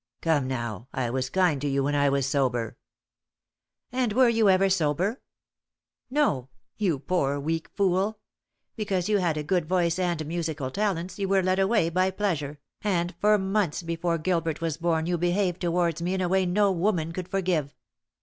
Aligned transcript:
"Come 0.23 0.47
now, 0.47 0.87
I 0.93 1.11
was 1.11 1.29
kind 1.29 1.61
to 1.61 1.67
you 1.67 1.83
when 1.83 1.93
I 1.93 2.09
was 2.09 2.25
sober." 2.25 2.75
"And 3.91 4.13
were 4.13 4.29
you 4.29 4.49
ever 4.49 4.67
sober? 4.67 5.21
No; 6.09 6.49
you 6.75 6.97
poor, 6.97 7.39
weak 7.39 7.69
fool. 7.75 8.17
Because 8.75 9.09
you 9.09 9.19
had 9.19 9.37
a 9.37 9.43
good 9.43 9.67
voice 9.67 9.99
and 9.99 10.25
musical 10.25 10.71
talents 10.71 11.19
you 11.19 11.27
were 11.27 11.43
led 11.43 11.59
away 11.59 11.91
by 11.91 12.09
pleasure, 12.09 12.57
and 12.81 13.13
for 13.19 13.37
months 13.37 13.83
before 13.83 14.17
Gilbert 14.17 14.59
was 14.59 14.75
born 14.77 15.05
you 15.05 15.19
behaved 15.19 15.61
towards 15.61 16.01
me 16.01 16.15
in 16.15 16.21
a 16.21 16.27
way 16.27 16.47
no 16.47 16.71
woman 16.71 17.11
could 17.11 17.27
forgive. 17.29 17.75